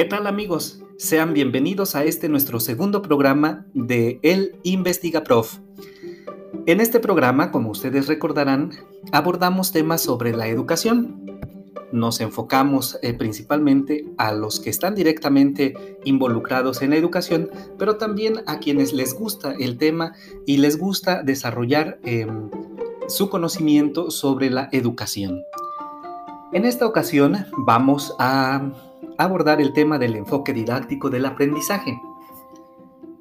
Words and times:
¿Qué 0.00 0.06
tal 0.06 0.26
amigos? 0.26 0.82
Sean 0.96 1.34
bienvenidos 1.34 1.94
a 1.94 2.04
este 2.04 2.30
nuestro 2.30 2.58
segundo 2.58 3.02
programa 3.02 3.66
de 3.74 4.18
El 4.22 4.56
Investiga 4.62 5.22
Prof. 5.24 5.58
En 6.64 6.80
este 6.80 7.00
programa, 7.00 7.50
como 7.50 7.68
ustedes 7.68 8.06
recordarán, 8.06 8.70
abordamos 9.12 9.72
temas 9.72 10.00
sobre 10.00 10.34
la 10.34 10.48
educación. 10.48 11.38
Nos 11.92 12.22
enfocamos 12.22 12.98
eh, 13.02 13.12
principalmente 13.12 14.06
a 14.16 14.32
los 14.32 14.58
que 14.58 14.70
están 14.70 14.94
directamente 14.94 15.74
involucrados 16.06 16.80
en 16.80 16.88
la 16.92 16.96
educación, 16.96 17.50
pero 17.78 17.98
también 17.98 18.40
a 18.46 18.58
quienes 18.58 18.94
les 18.94 19.12
gusta 19.12 19.52
el 19.60 19.76
tema 19.76 20.14
y 20.46 20.56
les 20.56 20.78
gusta 20.78 21.22
desarrollar 21.22 22.00
em, 22.04 22.48
su 23.06 23.28
conocimiento 23.28 24.10
sobre 24.10 24.48
la 24.48 24.70
educación. 24.72 25.42
En 26.54 26.64
esta 26.64 26.86
ocasión 26.86 27.44
vamos 27.58 28.14
a 28.18 28.72
abordar 29.24 29.60
el 29.60 29.72
tema 29.72 29.98
del 29.98 30.16
enfoque 30.16 30.52
didáctico 30.52 31.10
del 31.10 31.26
aprendizaje. 31.26 32.00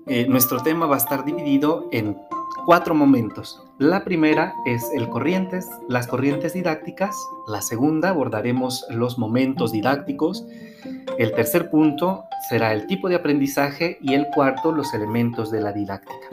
Eh, 0.08 0.26
nuestro 0.28 0.62
tema 0.62 0.86
va 0.86 0.96
a 0.96 1.00
estar 1.00 1.26
dividido 1.26 1.88
en 1.92 2.18
cuatro 2.66 2.96
momentos. 2.96 3.64
La 3.78 4.04
primera 4.04 4.56
es 4.66 4.90
el 4.94 5.10
corrientes, 5.10 5.68
las 5.88 6.08
corrientes 6.08 6.54
didácticas. 6.54 7.16
La 7.48 7.62
segunda 7.62 8.10
abordaremos 8.10 8.86
los 8.90 9.18
momentos 9.18 9.72
didácticos. 9.72 10.46
El 11.18 11.34
tercer 11.34 11.70
punto 11.70 12.24
será 12.50 12.74
el 12.74 12.88
tipo 12.88 13.10
de 13.10 13.16
aprendizaje 13.16 13.98
y 14.02 14.14
el 14.14 14.28
cuarto 14.34 14.72
los 14.72 14.94
elementos 14.94 15.52
de 15.52 15.62
la 15.62 15.74
didáctica. 15.74 16.28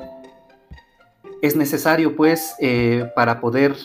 Es 1.43 1.57
necesario 1.57 2.17
pues 2.17 2.55
eh, 2.61 3.11
para 3.15 3.41
poder 3.41 3.77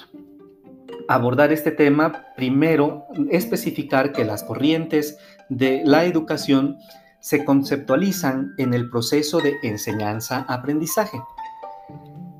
abordar 1.07 1.51
este 1.51 1.71
tema, 1.71 2.25
primero 2.37 3.05
especificar 3.29 4.13
que 4.13 4.23
las 4.23 4.43
corrientes 4.43 5.17
de 5.51 5.81
la 5.85 6.05
educación 6.05 6.77
se 7.19 7.43
conceptualizan 7.43 8.53
en 8.57 8.73
el 8.73 8.89
proceso 8.89 9.39
de 9.39 9.57
enseñanza-aprendizaje. 9.61 11.21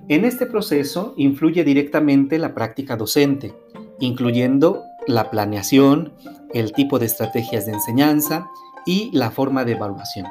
En 0.07 0.23
este 0.23 0.45
proceso 0.45 1.13
influye 1.17 1.65
directamente 1.65 2.39
la 2.39 2.53
práctica 2.53 2.95
docente, 2.95 3.53
incluyendo 3.99 4.81
la 5.07 5.29
planeación, 5.29 6.13
el 6.53 6.71
tipo 6.71 6.99
de 6.99 7.05
estrategias 7.05 7.65
de 7.65 7.73
enseñanza 7.73 8.47
y 8.85 9.11
la 9.11 9.29
forma 9.29 9.65
de 9.65 9.73
evaluación. 9.73 10.27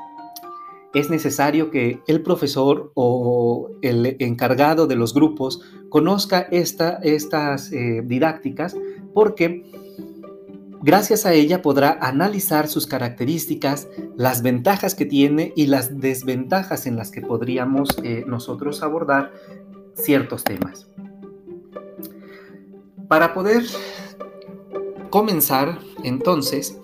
Es 0.94 1.10
necesario 1.10 1.70
que 1.70 2.00
el 2.08 2.22
profesor 2.22 2.92
o 2.94 3.68
el 3.82 4.16
encargado 4.20 4.86
de 4.86 4.96
los 4.96 5.12
grupos 5.12 5.60
conozca 5.90 6.40
estas 6.50 7.70
eh, 7.72 8.02
didácticas 8.04 8.74
porque 9.12 9.70
gracias 10.82 11.26
a 11.26 11.32
ella 11.32 11.62
podrá 11.62 11.98
analizar 12.00 12.68
sus 12.68 12.86
características, 12.86 13.88
las 14.16 14.42
ventajas 14.42 14.94
que 14.94 15.06
tiene 15.06 15.52
y 15.56 15.66
las 15.66 16.00
desventajas 16.00 16.86
en 16.86 16.96
las 16.96 17.10
que 17.10 17.22
podríamos 17.22 17.88
eh, 18.02 18.24
nosotros 18.26 18.82
abordar 18.82 19.32
ciertos 19.94 20.44
temas. 20.44 20.86
Para 23.08 23.34
poder 23.34 23.64
comenzar, 25.10 25.78
entonces, 26.04 26.78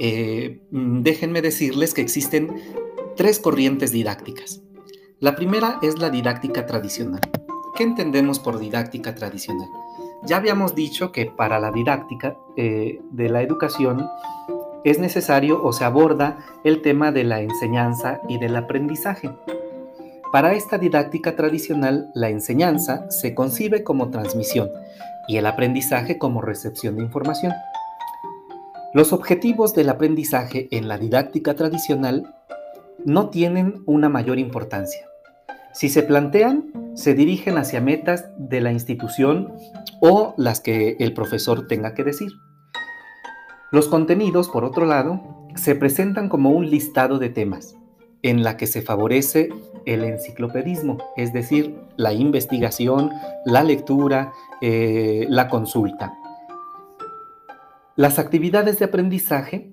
eh, 0.00 0.60
déjenme 0.70 1.42
decirles 1.42 1.94
que 1.94 2.00
existen 2.00 2.50
tres 3.16 3.38
corrientes 3.38 3.92
didácticas. 3.92 4.60
La 5.20 5.36
primera 5.36 5.78
es 5.82 6.00
la 6.00 6.10
didáctica 6.10 6.66
tradicional. 6.66 7.20
¿Qué 7.76 7.84
entendemos 7.84 8.40
por 8.40 8.58
didáctica 8.58 9.14
tradicional? 9.14 9.68
Ya 10.24 10.36
habíamos 10.36 10.74
dicho 10.76 11.10
que 11.10 11.26
para 11.26 11.58
la 11.58 11.72
didáctica 11.72 12.36
eh, 12.56 13.00
de 13.10 13.28
la 13.28 13.42
educación 13.42 14.06
es 14.84 14.98
necesario 14.98 15.62
o 15.62 15.72
se 15.72 15.84
aborda 15.84 16.38
el 16.64 16.80
tema 16.80 17.10
de 17.10 17.24
la 17.24 17.40
enseñanza 17.40 18.20
y 18.28 18.38
del 18.38 18.56
aprendizaje. 18.56 19.30
Para 20.32 20.54
esta 20.54 20.78
didáctica 20.78 21.34
tradicional, 21.34 22.10
la 22.14 22.30
enseñanza 22.30 23.10
se 23.10 23.34
concibe 23.34 23.82
como 23.82 24.10
transmisión 24.10 24.70
y 25.28 25.36
el 25.36 25.46
aprendizaje 25.46 26.18
como 26.18 26.40
recepción 26.40 26.96
de 26.96 27.02
información. 27.02 27.52
Los 28.94 29.12
objetivos 29.12 29.74
del 29.74 29.88
aprendizaje 29.88 30.68
en 30.70 30.86
la 30.86 30.98
didáctica 30.98 31.54
tradicional 31.54 32.34
no 33.04 33.28
tienen 33.30 33.82
una 33.86 34.08
mayor 34.08 34.38
importancia. 34.38 35.11
Si 35.72 35.88
se 35.88 36.02
plantean, 36.02 36.70
se 36.94 37.14
dirigen 37.14 37.56
hacia 37.56 37.80
metas 37.80 38.26
de 38.36 38.60
la 38.60 38.72
institución 38.72 39.52
o 40.00 40.34
las 40.36 40.60
que 40.60 40.96
el 41.00 41.14
profesor 41.14 41.66
tenga 41.66 41.94
que 41.94 42.04
decir. 42.04 42.32
Los 43.70 43.88
contenidos, 43.88 44.50
por 44.50 44.64
otro 44.64 44.84
lado, 44.84 45.48
se 45.54 45.74
presentan 45.74 46.28
como 46.28 46.50
un 46.50 46.68
listado 46.68 47.18
de 47.18 47.30
temas, 47.30 47.74
en 48.22 48.42
la 48.42 48.56
que 48.56 48.66
se 48.66 48.82
favorece 48.82 49.48
el 49.86 50.04
enciclopedismo, 50.04 50.98
es 51.16 51.32
decir, 51.32 51.78
la 51.96 52.12
investigación, 52.12 53.10
la 53.46 53.64
lectura, 53.64 54.32
eh, 54.60 55.26
la 55.28 55.48
consulta. 55.48 56.14
Las 57.96 58.18
actividades 58.18 58.78
de 58.78 58.84
aprendizaje 58.84 59.70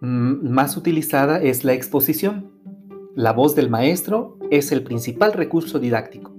mm, 0.00 0.48
más 0.48 0.76
utilizada 0.76 1.42
es 1.42 1.64
la 1.64 1.72
exposición, 1.72 2.52
la 3.14 3.32
voz 3.32 3.54
del 3.54 3.70
maestro 3.70 4.38
es 4.58 4.72
el 4.72 4.82
principal 4.82 5.32
recurso 5.32 5.78
didáctico. 5.78 6.32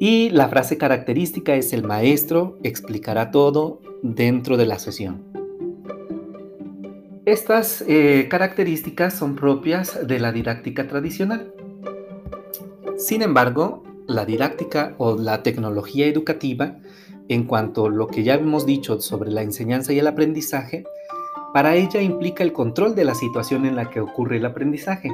Y 0.00 0.30
la 0.30 0.48
frase 0.48 0.78
característica 0.78 1.54
es 1.56 1.72
el 1.72 1.82
maestro 1.82 2.58
explicará 2.62 3.30
todo 3.30 3.80
dentro 4.02 4.56
de 4.56 4.66
la 4.66 4.78
sesión. 4.78 5.24
Estas 7.24 7.84
eh, 7.86 8.26
características 8.30 9.14
son 9.14 9.36
propias 9.36 10.06
de 10.06 10.18
la 10.18 10.32
didáctica 10.32 10.86
tradicional. 10.86 11.52
Sin 12.96 13.22
embargo, 13.22 13.82
la 14.06 14.24
didáctica 14.24 14.94
o 14.98 15.16
la 15.16 15.42
tecnología 15.42 16.06
educativa, 16.06 16.78
en 17.28 17.44
cuanto 17.44 17.86
a 17.86 17.90
lo 17.90 18.06
que 18.06 18.22
ya 18.22 18.34
hemos 18.34 18.64
dicho 18.64 19.00
sobre 19.00 19.30
la 19.30 19.42
enseñanza 19.42 19.92
y 19.92 19.98
el 19.98 20.06
aprendizaje, 20.06 20.84
para 21.52 21.76
ella 21.76 22.00
implica 22.00 22.42
el 22.42 22.52
control 22.52 22.94
de 22.94 23.04
la 23.04 23.14
situación 23.14 23.66
en 23.66 23.76
la 23.76 23.90
que 23.90 24.00
ocurre 24.00 24.38
el 24.38 24.46
aprendizaje, 24.46 25.10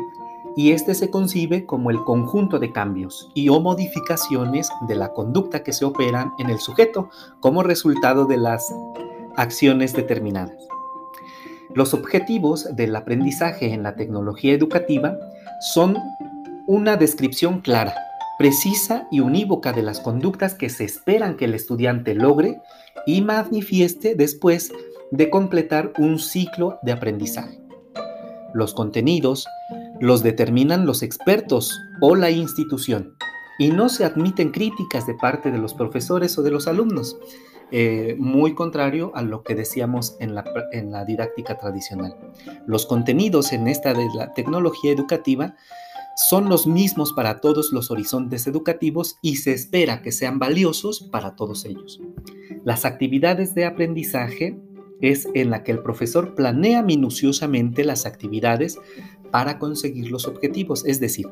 y 0.56 0.72
este 0.72 0.94
se 0.94 1.10
concibe 1.10 1.66
como 1.66 1.91
el 1.91 2.03
conjunto 2.04 2.59
de 2.59 2.72
cambios 2.72 3.31
y 3.34 3.48
o 3.48 3.60
modificaciones 3.60 4.69
de 4.88 4.94
la 4.94 5.12
conducta 5.12 5.62
que 5.62 5.72
se 5.72 5.84
operan 5.84 6.32
en 6.38 6.50
el 6.50 6.59
sujeto 6.59 7.10
como 7.41 7.62
resultado 7.62 8.26
de 8.26 8.37
las 8.37 8.72
acciones 9.37 9.94
determinadas. 9.94 10.56
Los 11.75 11.92
objetivos 11.92 12.69
del 12.76 12.94
aprendizaje 12.94 13.72
en 13.72 13.82
la 13.82 13.97
tecnología 13.97 14.53
educativa 14.53 15.16
son 15.60 15.97
una 16.66 16.97
descripción 16.97 17.60
clara, 17.60 17.94
precisa 18.38 19.09
y 19.10 19.21
unívoca 19.21 19.72
de 19.72 19.82
las 19.82 20.00
conductas 20.00 20.54
que 20.54 20.69
se 20.69 20.84
esperan 20.84 21.36
que 21.36 21.47
el 21.47 21.54
estudiante 21.54 22.15
logre 22.15 22.60
y 23.06 23.22
manifieste 23.22 24.15
después 24.15 24.72
de 25.10 25.31
completar 25.31 25.92
un 25.98 26.19
ciclo 26.19 26.78
de 26.82 26.92
aprendizaje. 26.92 27.60
Los 28.53 28.72
contenidos 28.72 29.47
los 30.00 30.22
determinan 30.22 30.87
los 30.87 31.03
expertos 31.03 31.81
o 32.00 32.15
la 32.15 32.31
institución 32.31 33.15
y 33.59 33.71
no 33.71 33.88
se 33.88 34.05
admiten 34.05 34.50
críticas 34.50 35.06
de 35.06 35.15
parte 35.15 35.50
de 35.50 35.59
los 35.59 35.75
profesores 35.75 36.37
o 36.38 36.43
de 36.43 36.50
los 36.50 36.66
alumnos, 36.66 37.16
eh, 37.71 38.16
muy 38.19 38.54
contrario 38.54 39.12
a 39.15 39.22
lo 39.22 39.43
que 39.43 39.54
decíamos 39.54 40.16
en 40.21 40.34
la, 40.34 40.44
en 40.72 40.91
la 40.91 41.04
didáctica 41.04 41.56
tradicional. 41.56 42.16
Los 42.66 42.87
contenidos 42.87 43.53
en 43.53 43.69
esta 43.69 43.94
de 43.94 44.06
la 44.15 44.33
tecnología 44.34 44.93
educativa 44.93 45.54
son 46.16 46.49
los 46.49 46.66
mismos 46.66 47.12
para 47.12 47.41
todos 47.41 47.72
los 47.72 47.91
horizontes 47.91 48.47
educativos 48.47 49.19
y 49.21 49.37
se 49.37 49.53
espera 49.53 50.03
que 50.03 50.12
sean 50.12 50.38
valiosos 50.38 51.09
para 51.10 51.34
todos 51.34 51.65
ellos. 51.65 52.00
Las 52.65 52.84
actividades 52.84 53.54
de 53.54 53.65
aprendizaje 53.65 54.56
es 55.01 55.28
en 55.34 55.51
la 55.51 55.65
que 55.65 55.72
el 55.72 55.80
profesor 55.80 56.34
planea 56.34 56.83
minuciosamente 56.83 57.84
las 57.84 58.07
actividades 58.07 58.78
para 59.30 59.59
conseguir 59.59 60.10
los 60.10 60.26
objetivos, 60.26 60.84
es 60.86 61.00
decir, 61.00 61.28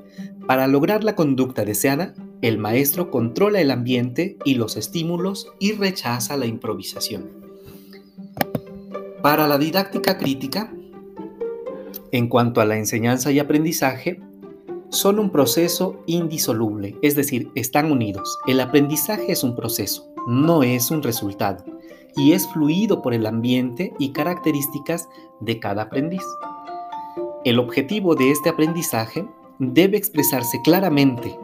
para 0.47 0.67
lograr 0.67 1.05
la 1.05 1.15
conducta 1.15 1.65
deseada, 1.65 2.15
el 2.41 2.59
maestro 2.59 3.11
controla 3.11 3.61
el 3.61 3.71
ambiente 3.71 4.37
y 4.45 4.55
los 4.55 4.77
estímulos 4.77 5.49
y 5.59 5.73
rechaza 5.73 6.37
la 6.37 6.47
improvisación. 6.47 7.31
Para 9.23 9.47
la 9.47 9.59
didáctica 9.59 10.19
crítica, 10.19 10.73
en 12.11 12.29
cuanto 12.29 12.61
a 12.61 12.65
la 12.65 12.77
enseñanza 12.77 13.31
y 13.31 13.39
aprendizaje, 13.39 14.21
son 14.91 15.19
un 15.19 15.31
proceso 15.31 16.03
indisoluble, 16.07 16.97
es 17.01 17.15
decir, 17.15 17.51
están 17.55 17.91
unidos. 17.91 18.39
El 18.47 18.61
aprendizaje 18.61 19.33
es 19.33 19.43
un 19.43 19.57
proceso, 19.57 20.13
no 20.27 20.63
es 20.63 20.91
un 20.91 21.03
resultado 21.03 21.65
y 22.17 22.33
es 22.33 22.47
fluido 22.49 23.01
por 23.01 23.15
el 23.15 23.27
ambiente 23.27 23.93
y 23.99 24.13
características 24.13 25.09
de 25.41 25.59
cada 25.59 25.85
aprendiz. 25.85 26.23
El 27.45 27.59
objetivo 27.59 28.15
de 28.15 28.31
este 28.31 28.51
aprendizaje 28.51 29.27
debe 29.59 29.97
expresarse 29.97 30.61
claramente 30.63 31.37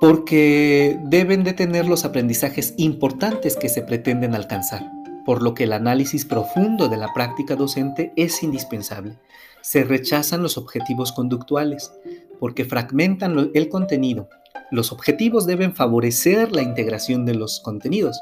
porque 0.00 0.98
deben 1.04 1.44
de 1.44 1.52
tener 1.52 1.86
los 1.86 2.04
aprendizajes 2.04 2.74
importantes 2.78 3.56
que 3.56 3.68
se 3.68 3.82
pretenden 3.82 4.34
alcanzar. 4.34 4.82
por 5.26 5.42
lo 5.42 5.54
que 5.54 5.64
el 5.64 5.74
análisis 5.74 6.24
profundo 6.24 6.88
de 6.88 6.96
la 6.96 7.12
práctica 7.12 7.54
docente 7.54 8.12
es 8.16 8.42
indispensable. 8.42 9.18
Se 9.60 9.84
rechazan 9.84 10.42
los 10.42 10.56
objetivos 10.56 11.12
conductuales, 11.12 11.92
porque 12.40 12.64
fragmentan 12.64 13.50
el 13.54 13.68
contenido. 13.68 14.28
Los 14.70 14.92
objetivos 14.92 15.46
deben 15.46 15.74
favorecer 15.74 16.52
la 16.52 16.62
integración 16.62 17.26
de 17.26 17.34
los 17.34 17.60
contenidos, 17.60 18.20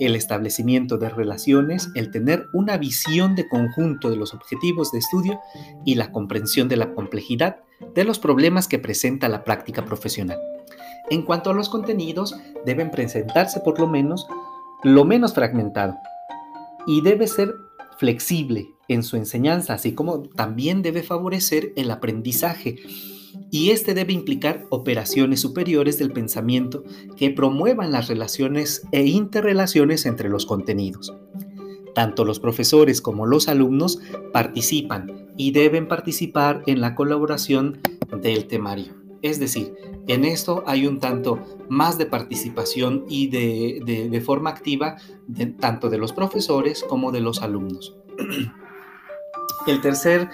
el 0.00 0.16
establecimiento 0.16 0.98
de 0.98 1.08
relaciones, 1.08 1.88
el 1.94 2.10
tener 2.10 2.46
una 2.52 2.76
visión 2.78 3.36
de 3.36 3.48
conjunto 3.48 4.10
de 4.10 4.16
los 4.16 4.34
objetivos 4.34 4.90
de 4.90 4.98
estudio 4.98 5.40
y 5.84 5.94
la 5.94 6.10
comprensión 6.10 6.68
de 6.68 6.76
la 6.76 6.94
complejidad 6.94 7.58
de 7.94 8.04
los 8.04 8.18
problemas 8.18 8.66
que 8.66 8.78
presenta 8.78 9.28
la 9.28 9.44
práctica 9.44 9.84
profesional. 9.84 10.38
En 11.10 11.22
cuanto 11.22 11.50
a 11.50 11.54
los 11.54 11.68
contenidos, 11.68 12.34
deben 12.64 12.90
presentarse 12.90 13.60
por 13.60 13.78
lo 13.78 13.86
menos 13.86 14.26
lo 14.82 15.04
menos 15.04 15.32
fragmentado 15.32 15.96
y 16.86 17.00
debe 17.00 17.26
ser 17.26 17.54
flexible 17.98 18.74
en 18.88 19.02
su 19.02 19.16
enseñanza, 19.16 19.74
así 19.74 19.94
como 19.94 20.22
también 20.22 20.82
debe 20.82 21.02
favorecer 21.02 21.72
el 21.76 21.90
aprendizaje 21.90 22.76
y 23.54 23.70
este 23.70 23.94
debe 23.94 24.12
implicar 24.12 24.66
operaciones 24.68 25.38
superiores 25.38 25.96
del 25.96 26.10
pensamiento 26.10 26.82
que 27.16 27.30
promuevan 27.30 27.92
las 27.92 28.08
relaciones 28.08 28.82
e 28.90 29.04
interrelaciones 29.06 30.06
entre 30.06 30.28
los 30.28 30.44
contenidos. 30.44 31.14
Tanto 31.94 32.24
los 32.24 32.40
profesores 32.40 33.00
como 33.00 33.26
los 33.26 33.46
alumnos 33.46 34.00
participan 34.32 35.28
y 35.36 35.52
deben 35.52 35.86
participar 35.86 36.64
en 36.66 36.80
la 36.80 36.96
colaboración 36.96 37.78
del 38.20 38.48
temario. 38.48 38.92
Es 39.22 39.38
decir, 39.38 39.72
en 40.08 40.24
esto 40.24 40.64
hay 40.66 40.88
un 40.88 40.98
tanto 40.98 41.38
más 41.68 41.96
de 41.96 42.06
participación 42.06 43.04
y 43.08 43.28
de, 43.28 44.20
forma 44.20 44.50
activa 44.50 44.96
tanto 45.60 45.90
de 45.90 45.98
los 45.98 46.12
profesores 46.12 46.82
como 46.82 47.12
de 47.12 47.20
los 47.20 47.40
alumnos. 47.40 47.94
El 49.68 49.80
tercer, 49.80 50.28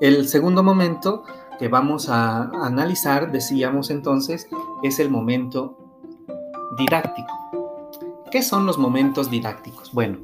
el 0.00 0.28
segundo 0.28 0.62
momento 0.62 1.22
que 1.58 1.68
vamos 1.68 2.08
a 2.08 2.50
analizar, 2.64 3.32
decíamos 3.32 3.90
entonces, 3.90 4.48
es 4.82 4.98
el 4.98 5.10
momento 5.10 5.78
didáctico. 6.78 7.28
¿Qué 8.30 8.42
son 8.42 8.66
los 8.66 8.78
momentos 8.78 9.30
didácticos? 9.30 9.92
Bueno, 9.92 10.18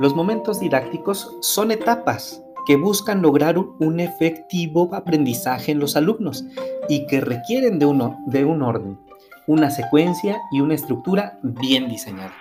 los 0.00 0.14
momentos 0.14 0.60
didácticos 0.60 1.36
son 1.40 1.70
etapas 1.70 2.42
que 2.66 2.76
buscan 2.76 3.22
lograr 3.22 3.58
un 3.58 4.00
efectivo 4.00 4.90
aprendizaje 4.94 5.72
en 5.72 5.78
los 5.78 5.96
alumnos 5.96 6.44
y 6.88 7.06
que 7.06 7.20
requieren 7.20 7.78
de, 7.78 7.86
uno, 7.86 8.18
de 8.26 8.44
un 8.44 8.62
orden, 8.62 8.98
una 9.46 9.70
secuencia 9.70 10.40
y 10.50 10.60
una 10.60 10.74
estructura 10.74 11.38
bien 11.42 11.88
diseñada. 11.88 12.34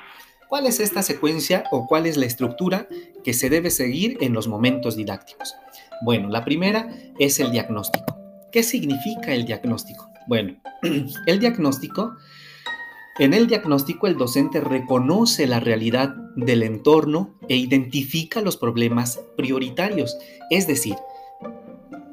¿Cuál 0.48 0.68
es 0.68 0.80
esta 0.80 1.02
secuencia 1.02 1.64
o 1.72 1.88
cuál 1.88 2.06
es 2.06 2.18
la 2.18 2.26
estructura 2.26 2.88
que 3.24 3.34
se 3.34 3.50
debe 3.50 3.70
seguir 3.70 4.18
en 4.22 4.34
los 4.34 4.48
momentos 4.48 4.96
didácticos? 4.96 5.56
Bueno, 6.02 6.30
la 6.30 6.44
primera 6.44 6.90
es 7.20 7.40
el 7.40 7.52
diagnóstico. 7.52 8.21
¿Qué 8.52 8.64
significa 8.64 9.34
el 9.34 9.46
diagnóstico? 9.46 10.10
Bueno, 10.28 10.56
el 11.26 11.40
diagnóstico, 11.40 12.16
en 13.18 13.34
el 13.34 13.48
diagnóstico 13.48 14.08
el 14.08 14.18
docente 14.18 14.60
reconoce 14.60 15.48
la 15.48 15.60
realidad 15.60 16.16
del 16.36 16.64
entorno 16.64 17.36
e 17.48 17.56
identifica 17.56 18.42
los 18.42 18.58
problemas 18.58 19.22
prioritarios. 19.38 20.18
Es 20.50 20.68
decir, 20.68 20.96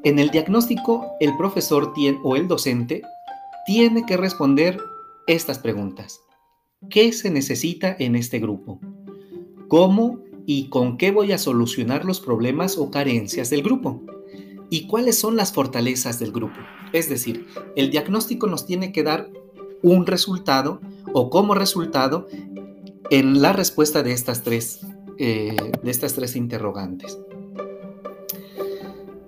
en 0.05 0.19
el 0.19 0.31
diagnóstico 0.31 1.07
el 1.21 1.37
profesor 1.37 1.93
o 2.23 2.37
el 2.37 2.47
docente 2.47 3.03
tiene 3.67 4.07
que 4.07 4.17
responder 4.17 4.79
estas 5.27 5.59
preguntas. 5.59 6.21
¿Qué 6.89 7.13
se 7.13 7.31
necesita 7.31 7.97
en 7.99 8.15
este 8.15 8.39
grupo? 8.39 8.81
¿Cómo 9.67 10.21
y 10.47 10.69
con 10.69 10.97
qué 10.97 11.11
voy 11.11 11.33
a 11.33 11.39
solucionar 11.39 12.05
los 12.05 12.21
problemas 12.21 12.79
o 12.79 12.91
carencias 12.91 13.51
del 13.51 13.63
grupo? 13.63 14.03
Y 14.71 14.87
cuáles 14.87 15.19
son 15.19 15.37
las 15.37 15.53
fortalezas 15.53 16.19
del 16.19 16.33
grupo. 16.33 16.57
Es 16.93 17.09
decir, 17.09 17.47
el 17.77 17.91
diagnóstico 17.91 18.47
nos 18.47 18.67
tiene 18.67 18.93
que 18.93 19.03
dar 19.03 19.31
un 19.83 20.07
resultado 20.07 20.81
o 21.13 21.31
como 21.31 21.55
resultado 21.55 22.29
en 23.11 23.41
la 23.41 23.53
respuesta 23.53 24.03
de 24.03 24.13
estas 24.13 24.43
tres, 24.43 24.87
eh, 25.19 25.57
de 25.83 25.91
estas 25.91 26.15
tres 26.15 26.37
interrogantes. 26.37 27.19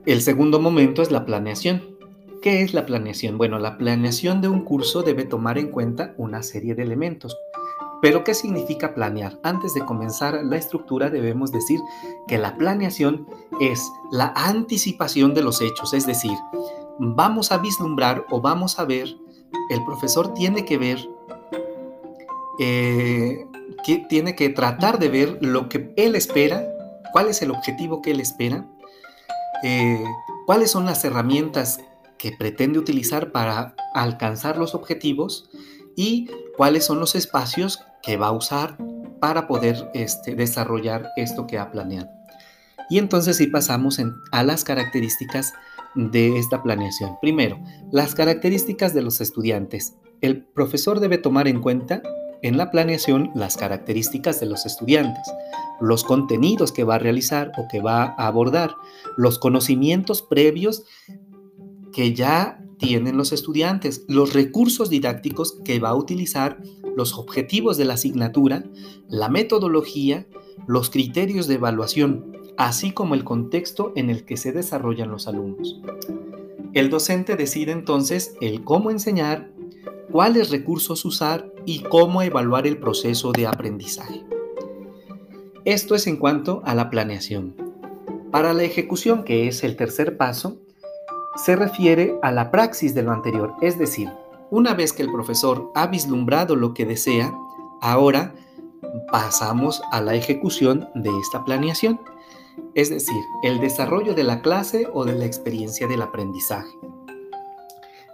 El 0.06 0.22
segundo 0.22 0.60
momento 0.60 1.02
es 1.02 1.10
la 1.10 1.24
planeación. 1.24 1.96
¿Qué 2.42 2.62
es 2.62 2.72
la 2.72 2.86
planeación? 2.86 3.36
Bueno, 3.36 3.58
la 3.58 3.76
planeación 3.76 4.40
de 4.40 4.48
un 4.48 4.64
curso 4.64 5.02
debe 5.02 5.24
tomar 5.24 5.58
en 5.58 5.68
cuenta 5.68 6.14
una 6.16 6.42
serie 6.42 6.74
de 6.74 6.82
elementos. 6.82 7.36
Pero 8.00 8.24
¿qué 8.24 8.34
significa 8.34 8.94
planear? 8.94 9.38
Antes 9.42 9.74
de 9.74 9.84
comenzar 9.84 10.42
la 10.44 10.56
estructura 10.56 11.10
debemos 11.10 11.52
decir 11.52 11.80
que 12.26 12.38
la 12.38 12.56
planeación 12.56 13.26
es 13.60 13.90
la 14.10 14.32
anticipación 14.34 15.34
de 15.34 15.42
los 15.42 15.60
hechos, 15.60 15.92
es 15.92 16.06
decir, 16.06 16.36
vamos 16.98 17.52
a 17.52 17.58
vislumbrar 17.58 18.26
o 18.30 18.40
vamos 18.40 18.78
a 18.78 18.84
ver, 18.84 19.16
el 19.70 19.84
profesor 19.84 20.32
tiene 20.32 20.64
que 20.64 20.78
ver, 20.78 20.98
eh, 22.58 23.46
que 23.84 23.98
tiene 24.08 24.34
que 24.34 24.48
tratar 24.48 24.98
de 24.98 25.08
ver 25.08 25.38
lo 25.40 25.68
que 25.68 25.92
él 25.96 26.14
espera, 26.14 26.66
cuál 27.12 27.28
es 27.28 27.42
el 27.42 27.50
objetivo 27.50 28.00
que 28.00 28.12
él 28.12 28.20
espera, 28.20 28.66
eh, 29.62 30.04
cuáles 30.46 30.70
son 30.70 30.86
las 30.86 31.04
herramientas 31.04 31.80
que 32.18 32.32
pretende 32.32 32.78
utilizar 32.78 33.32
para 33.32 33.74
alcanzar 33.94 34.58
los 34.58 34.74
objetivos 34.74 35.50
y 35.96 36.28
cuáles 36.56 36.84
son 36.84 37.00
los 37.00 37.14
espacios 37.14 37.80
que 38.02 38.16
va 38.16 38.28
a 38.28 38.32
usar 38.32 38.76
para 39.20 39.46
poder 39.46 39.90
este, 39.94 40.34
desarrollar 40.34 41.10
esto 41.16 41.46
que 41.46 41.58
ha 41.58 41.70
planeado. 41.70 42.08
Y 42.88 42.98
entonces 42.98 43.36
sí 43.36 43.46
pasamos 43.46 44.00
a 44.32 44.42
las 44.42 44.64
características 44.64 45.52
de 45.94 46.38
esta 46.38 46.62
planeación. 46.62 47.18
Primero, 47.20 47.60
las 47.92 48.14
características 48.14 48.94
de 48.94 49.02
los 49.02 49.20
estudiantes. 49.20 49.94
El 50.20 50.42
profesor 50.42 51.00
debe 51.00 51.18
tomar 51.18 51.48
en 51.48 51.60
cuenta 51.60 52.02
en 52.42 52.56
la 52.56 52.70
planeación 52.70 53.30
las 53.34 53.56
características 53.56 54.40
de 54.40 54.46
los 54.46 54.66
estudiantes, 54.66 55.22
los 55.80 56.04
contenidos 56.04 56.72
que 56.72 56.84
va 56.84 56.96
a 56.96 56.98
realizar 56.98 57.52
o 57.58 57.66
que 57.70 57.80
va 57.80 58.14
a 58.16 58.26
abordar, 58.26 58.74
los 59.16 59.38
conocimientos 59.38 60.22
previos 60.22 60.84
que 61.92 62.14
ya 62.14 62.62
tienen 62.80 63.16
los 63.16 63.30
estudiantes, 63.30 64.04
los 64.08 64.32
recursos 64.32 64.90
didácticos 64.90 65.52
que 65.64 65.78
va 65.78 65.90
a 65.90 65.94
utilizar, 65.94 66.60
los 66.96 67.16
objetivos 67.16 67.76
de 67.76 67.84
la 67.84 67.94
asignatura, 67.94 68.64
la 69.08 69.28
metodología, 69.28 70.26
los 70.66 70.90
criterios 70.90 71.46
de 71.46 71.54
evaluación, 71.54 72.36
así 72.56 72.90
como 72.90 73.14
el 73.14 73.22
contexto 73.22 73.92
en 73.94 74.10
el 74.10 74.24
que 74.24 74.36
se 74.36 74.52
desarrollan 74.52 75.10
los 75.10 75.28
alumnos. 75.28 75.80
El 76.72 76.90
docente 76.90 77.36
decide 77.36 77.72
entonces 77.72 78.34
el 78.40 78.64
cómo 78.64 78.90
enseñar, 78.90 79.50
cuáles 80.10 80.50
recursos 80.50 81.04
usar 81.04 81.52
y 81.66 81.80
cómo 81.80 82.22
evaluar 82.22 82.66
el 82.66 82.78
proceso 82.78 83.32
de 83.32 83.46
aprendizaje. 83.46 84.24
Esto 85.64 85.94
es 85.94 86.06
en 86.06 86.16
cuanto 86.16 86.62
a 86.64 86.74
la 86.74 86.88
planeación. 86.88 87.54
Para 88.30 88.54
la 88.54 88.62
ejecución, 88.62 89.24
que 89.24 89.48
es 89.48 89.64
el 89.64 89.76
tercer 89.76 90.16
paso, 90.16 90.58
se 91.44 91.56
refiere 91.56 92.18
a 92.22 92.32
la 92.32 92.50
praxis 92.50 92.94
de 92.94 93.02
lo 93.02 93.12
anterior, 93.12 93.54
es 93.62 93.78
decir, 93.78 94.10
una 94.50 94.74
vez 94.74 94.92
que 94.92 95.02
el 95.02 95.10
profesor 95.10 95.70
ha 95.74 95.86
vislumbrado 95.86 96.54
lo 96.54 96.74
que 96.74 96.84
desea, 96.84 97.32
ahora 97.80 98.34
pasamos 99.10 99.80
a 99.90 100.02
la 100.02 100.14
ejecución 100.14 100.88
de 100.94 101.10
esta 101.18 101.42
planeación, 101.44 101.98
es 102.74 102.90
decir, 102.90 103.22
el 103.42 103.58
desarrollo 103.58 104.14
de 104.14 104.24
la 104.24 104.42
clase 104.42 104.86
o 104.92 105.06
de 105.06 105.14
la 105.14 105.24
experiencia 105.24 105.86
del 105.86 106.02
aprendizaje. 106.02 106.68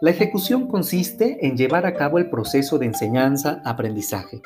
La 0.01 0.11
ejecución 0.11 0.69
consiste 0.69 1.45
en 1.45 1.57
llevar 1.57 1.85
a 1.85 1.95
cabo 1.95 2.19
el 2.19 2.31
proceso 2.31 2.79
de 2.79 2.87
enseñanza-aprendizaje. 2.87 4.41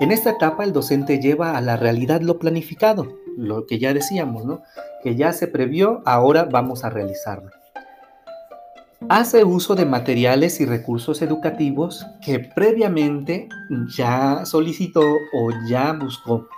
En 0.00 0.12
esta 0.12 0.30
etapa 0.30 0.64
el 0.64 0.72
docente 0.72 1.18
lleva 1.18 1.58
a 1.58 1.60
la 1.60 1.76
realidad 1.76 2.22
lo 2.22 2.38
planificado, 2.38 3.18
lo 3.36 3.66
que 3.66 3.78
ya 3.78 3.92
decíamos, 3.92 4.46
¿no? 4.46 4.62
que 5.02 5.14
ya 5.14 5.32
se 5.32 5.48
previó, 5.48 6.00
ahora 6.06 6.44
vamos 6.44 6.84
a 6.84 6.90
realizarlo 6.90 7.57
hace 9.08 9.42
uso 9.44 9.74
de 9.74 9.86
materiales 9.86 10.60
y 10.60 10.66
recursos 10.66 11.22
educativos 11.22 12.06
que 12.24 12.40
previamente 12.40 13.48
ya 13.96 14.44
solicitó 14.44 15.02
o 15.32 15.50
ya 15.68 15.92
buscó. 15.92 16.48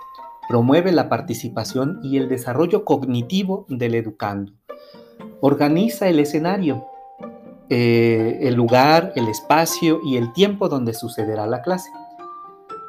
Promueve 0.49 0.91
la 0.91 1.07
participación 1.07 1.99
y 2.03 2.17
el 2.17 2.27
desarrollo 2.27 2.83
cognitivo 2.83 3.65
del 3.69 3.95
educando. 3.95 4.51
Organiza 5.39 6.09
el 6.09 6.19
escenario, 6.19 6.85
eh, 7.69 8.39
el 8.41 8.55
lugar, 8.55 9.13
el 9.15 9.29
espacio 9.29 10.01
y 10.03 10.17
el 10.17 10.33
tiempo 10.33 10.67
donde 10.67 10.93
sucederá 10.93 11.47
la 11.47 11.61
clase. 11.61 11.89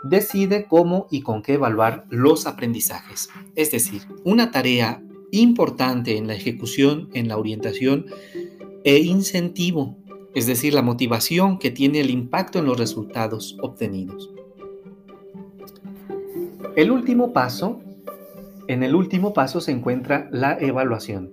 Decide 0.02 0.66
cómo 0.66 1.06
y 1.08 1.22
con 1.22 1.42
qué 1.42 1.54
evaluar 1.54 2.04
los 2.08 2.46
aprendizajes. 2.46 3.28
Es 3.54 3.70
decir, 3.70 4.02
una 4.24 4.50
tarea 4.50 5.00
importante 5.30 6.16
en 6.16 6.26
la 6.26 6.34
ejecución, 6.34 7.08
en 7.14 7.28
la 7.28 7.38
orientación, 7.38 8.06
e 8.84 8.98
incentivo, 8.98 9.96
es 10.34 10.46
decir, 10.46 10.74
la 10.74 10.82
motivación 10.82 11.58
que 11.58 11.70
tiene 11.70 12.00
el 12.00 12.10
impacto 12.10 12.58
en 12.58 12.66
los 12.66 12.78
resultados 12.78 13.56
obtenidos. 13.60 14.30
El 16.76 16.90
último 16.90 17.32
paso 17.32 17.80
En 18.68 18.82
el 18.82 18.94
último 18.94 19.34
paso 19.34 19.60
se 19.60 19.72
encuentra 19.72 20.28
la 20.30 20.56
evaluación. 20.58 21.32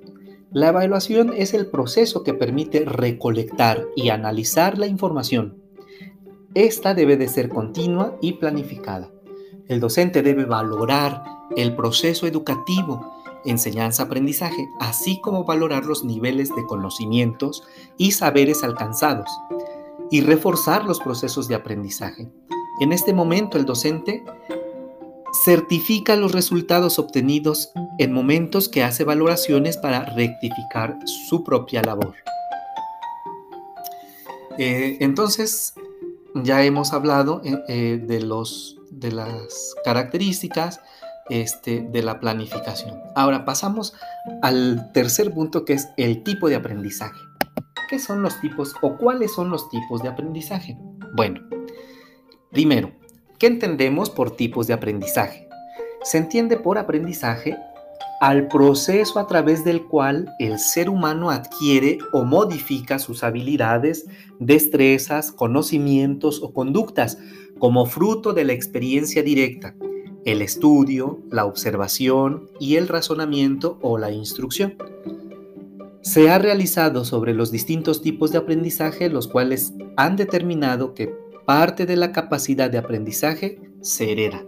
La 0.52 0.70
evaluación 0.70 1.32
es 1.36 1.54
el 1.54 1.68
proceso 1.68 2.24
que 2.24 2.34
permite 2.34 2.84
recolectar 2.84 3.86
y 3.96 4.10
analizar 4.10 4.80
la 4.80 4.88
información. 4.88 5.62
Esta 6.56 6.96
debe 6.96 7.18
de 7.18 7.28
ser 7.28 7.48
continua 7.48 8.18
y 8.20 8.34
planificada. 8.34 9.12
El 9.68 9.80
docente 9.80 10.24
debe 10.24 10.46
valorar 10.46 11.24
el 11.56 11.76
proceso 11.76 12.26
educativo, 12.26 13.19
enseñanza-aprendizaje, 13.46 14.70
así 14.80 15.20
como 15.22 15.44
valorar 15.44 15.86
los 15.86 16.04
niveles 16.04 16.50
de 16.56 16.66
conocimientos 16.66 17.64
y 17.98 18.12
saberes 18.12 18.64
alcanzados 18.64 19.30
y 20.12 20.22
reforzar 20.22 20.86
los 20.86 21.00
procesos 21.00 21.48
de 21.48 21.56
aprendizaje. 21.56 22.30
En 22.80 22.92
este 22.92 23.14
momento 23.14 23.58
el 23.58 23.66
docente 23.66 24.24
certifica 25.46 26.16
los 26.16 26.32
resultados 26.32 27.00
obtenidos 27.00 27.72
en 27.98 28.12
momentos 28.12 28.70
que 28.70 28.84
hace 28.84 29.04
valoraciones 29.04 29.78
para 29.78 30.06
rectificar 30.06 30.98
su 31.06 31.44
propia 31.44 31.82
labor. 31.82 32.16
Eh, 34.58 34.98
entonces, 35.00 35.74
ya 36.36 36.64
hemos 36.64 36.94
hablado 36.94 37.42
eh, 37.44 37.58
eh, 37.68 38.02
de, 38.04 38.22
los, 38.22 38.78
de 38.92 39.12
las 39.12 39.76
características 39.86 40.82
este, 41.30 41.82
de 41.82 42.04
la 42.04 42.20
planificación. 42.20 43.00
Ahora 43.16 43.46
pasamos 43.46 43.94
al 44.42 44.92
tercer 44.94 45.34
punto 45.34 45.66
que 45.66 45.74
es 45.74 45.90
el 45.98 46.24
tipo 46.24 46.50
de 46.50 46.56
aprendizaje. 46.56 47.20
¿Qué 47.90 48.00
son 48.00 48.22
los 48.22 48.40
tipos 48.40 48.76
o 48.82 48.98
cuáles 48.98 49.34
son 49.34 49.50
los 49.50 49.70
tipos 49.70 50.04
de 50.04 50.10
aprendizaje? 50.10 50.78
Bueno, 51.16 51.42
primero, 52.52 52.92
¿qué 53.40 53.48
entendemos 53.48 54.10
por 54.10 54.36
tipos 54.36 54.68
de 54.68 54.74
aprendizaje? 54.74 55.48
Se 56.04 56.18
entiende 56.18 56.56
por 56.58 56.78
aprendizaje 56.78 57.58
al 58.20 58.48
proceso 58.48 59.18
a 59.18 59.28
través 59.28 59.64
del 59.64 59.86
cual 59.86 60.34
el 60.40 60.60
ser 60.60 60.90
humano 60.90 61.30
adquiere 61.30 61.98
o 62.12 62.26
modifica 62.26 63.00
sus 63.00 63.24
habilidades, 63.24 64.06
destrezas, 64.40 65.32
conocimientos 65.32 66.44
o 66.44 66.54
conductas 66.54 67.18
como 67.60 67.86
fruto 67.86 68.34
de 68.34 68.44
la 68.44 68.54
experiencia 68.54 69.24
directa, 69.24 69.76
el 70.26 70.42
estudio, 70.42 71.20
la 71.32 71.46
observación 71.46 72.50
y 72.60 72.76
el 72.76 72.88
razonamiento 72.88 73.78
o 73.82 73.98
la 73.98 74.12
instrucción. 74.12 74.76
Se 76.02 76.30
ha 76.30 76.40
realizado 76.40 77.06
sobre 77.06 77.34
los 77.34 77.52
distintos 77.52 78.02
tipos 78.02 78.32
de 78.32 78.38
aprendizaje, 78.38 79.10
los 79.10 79.28
cuales 79.28 79.74
han 79.98 80.16
determinado 80.16 80.94
que 80.94 81.14
parte 81.46 81.86
de 81.86 81.96
la 81.96 82.12
capacidad 82.12 82.70
de 82.70 82.78
aprendizaje 82.78 83.60
se 83.82 84.12
hereda. 84.12 84.46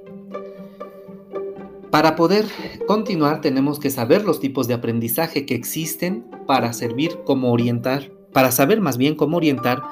Para 1.90 2.16
poder 2.16 2.46
continuar 2.88 3.42
tenemos 3.42 3.80
que 3.80 3.90
saber 3.90 4.24
los 4.24 4.40
tipos 4.40 4.68
de 4.68 4.76
aprendizaje 4.76 5.46
que 5.46 5.56
existen 5.56 6.26
para 6.48 6.72
servir 6.72 7.20
como 7.26 7.52
orientar, 7.52 8.12
para 8.32 8.52
saber 8.52 8.80
más 8.80 8.98
bien 8.98 9.16
cómo 9.16 9.38
orientar 9.38 9.84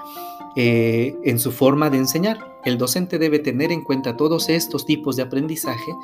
eh, 0.55 1.13
en 1.25 1.39
su 1.39 1.51
forma 1.51 1.89
de 1.89 1.97
enseñar. 1.97 2.48
El 2.65 2.77
docente 2.77 3.19
debe 3.19 3.39
tener 3.39 3.71
en 3.71 3.83
cuenta 3.83 4.17
todos 4.17 4.49
estos 4.49 4.85
tipos 4.85 5.15
de 5.15 5.23
aprendizaje 5.23 5.95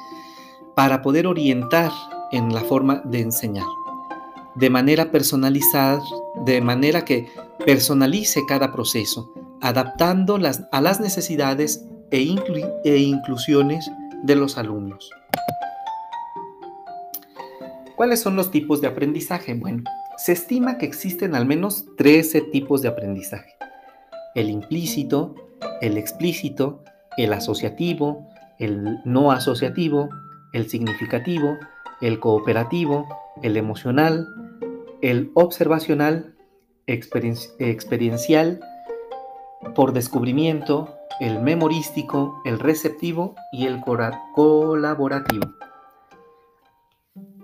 para 0.74 1.01
poder 1.01 1.27
orientar 1.27 1.91
en 2.31 2.53
la 2.53 2.62
forma 2.62 3.01
de 3.05 3.21
enseñar. 3.21 3.65
De 4.55 4.69
manera 4.69 5.12
personalizada, 5.12 6.01
de 6.45 6.62
manera 6.62 7.03
que 7.03 7.27
personalice 7.65 8.41
cada 8.47 8.71
proceso, 8.71 9.33
adaptando 9.62 10.39
a 10.71 10.81
las 10.81 11.00
necesidades 11.00 11.85
e, 12.12 12.35
e 12.85 12.97
inclusiones 12.97 13.89
de 14.24 14.35
los 14.35 14.57
alumnos. 14.57 15.09
¿Cuáles 17.95 18.21
son 18.21 18.35
los 18.35 18.51
tipos 18.51 18.81
de 18.81 18.88
aprendizaje? 18.88 19.53
Bueno, 19.53 19.83
se 20.17 20.33
estima 20.33 20.77
que 20.77 20.85
existen 20.85 21.35
al 21.35 21.45
menos 21.45 21.85
13 21.97 22.41
tipos 22.41 22.81
de 22.81 22.89
aprendizaje. 22.89 23.55
El 24.35 24.50
implícito, 24.50 25.35
el 25.82 25.98
explícito, 25.98 26.84
el 27.17 27.34
asociativo, 27.34 28.27
el 28.60 29.00
no 29.05 29.32
asociativo, 29.32 30.10
el 30.53 30.70
significativo, 30.70 31.58
el 32.01 32.20
cooperativo, 32.20 33.08
el 33.41 33.58
emocional, 33.58 34.27
el 35.01 35.32
observacional, 35.34 36.36
experiencial, 36.88 38.60
por 39.74 39.94
descubrimiento, 39.94 40.96
el 41.20 41.41
memorístico, 41.41 42.41
el 42.46 42.60
receptivo 42.60 43.36
y 43.51 43.65
el 43.65 43.82
colaborativo. 43.82 45.53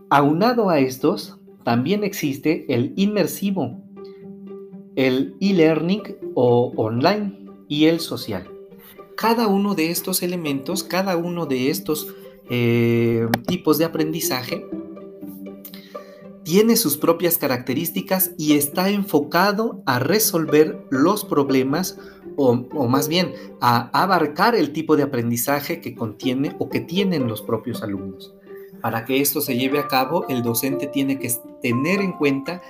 Aunado 0.10 0.70
a 0.70 0.80
estos, 0.80 1.40
también 1.64 2.04
existe 2.04 2.66
el 2.74 2.94
inmersivo, 2.96 3.82
el 4.96 5.36
e-learning 5.40 6.04
o 6.36 6.74
online 6.76 7.41
y 7.72 7.86
el 7.86 8.02
social. 8.02 8.52
Cada 9.16 9.48
uno 9.48 9.76
de 9.76 9.92
estos 9.92 10.24
elementos, 10.24 10.84
cada 10.84 11.16
uno 11.16 11.46
de 11.46 11.70
estos 11.70 12.14
eh, 12.50 13.30
tipos 13.48 13.78
de 13.78 13.86
aprendizaje 13.86 14.68
tiene 16.44 16.76
sus 16.76 16.98
propias 16.98 17.38
características 17.38 18.32
y 18.38 18.58
está 18.58 18.90
enfocado 18.90 19.82
a 19.86 20.00
resolver 20.00 20.86
los 20.90 21.24
problemas 21.24 21.98
o, 22.36 22.50
o, 22.74 22.88
más 22.90 23.08
bien 23.08 23.32
a 23.62 23.90
abarcar 23.98 24.54
el 24.56 24.74
tipo 24.74 24.98
de 24.98 25.04
aprendizaje 25.04 25.80
que 25.80 25.96
contiene 25.96 26.58
o 26.60 26.70
que 26.70 26.82
tienen 26.82 27.30
los 27.30 27.42
propios 27.42 27.84
alumnos. 27.84 28.34
Para 28.82 29.06
que 29.06 29.22
esto 29.22 29.40
se 29.40 29.56
lleve 29.56 29.80
a 29.80 29.88
cabo, 29.88 30.26
el 30.28 30.44
docente 30.44 30.88
tiene 30.88 31.20
que 31.20 31.32
tener 31.62 32.02
en 32.02 32.12
cuenta 32.12 32.62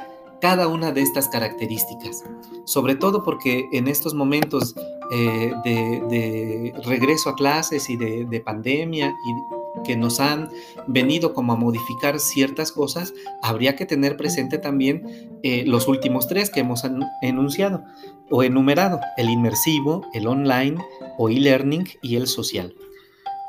cada 0.41 0.67
una 0.67 0.91
de 0.91 1.01
estas 1.01 1.29
características, 1.29 2.24
sobre 2.65 2.95
todo 2.95 3.24
porque 3.24 3.69
en 3.71 3.88
estos 3.88 4.13
momentos 4.13 4.75
eh, 5.12 5.53
de, 5.63 6.74
regreso 6.83 7.29
a 7.29 7.36
clases 7.36 7.89
y 7.89 7.95
de, 7.95 8.41
pandemia 8.41 9.10
y 9.10 9.83
que 9.83 9.95
nos 9.95 10.19
han 10.19 10.50
venido 10.88 11.33
como 11.33 11.53
a 11.53 11.55
modificar 11.55 12.19
ciertas 12.19 12.71
cosas, 12.71 13.13
habría 13.41 13.75
que 13.75 13.86
tener 13.86 14.17
presente 14.17 14.57
también 14.57 15.39
eh, 15.43 15.63
los 15.65 15.88
últimos 15.88 16.27
tres 16.27 16.50
que 16.50 16.62
hemos 16.62 16.83
enunciado 17.21 17.83
o 18.29 18.43
enumerado, 18.43 19.00
el 19.17 19.29
inmersivo, 19.29 20.05
el 20.13 20.27
online 20.27 20.77
o 21.17 21.29
e-learning 21.29 21.88
y 22.01 22.15
el 22.15 22.27
social. 22.27 22.74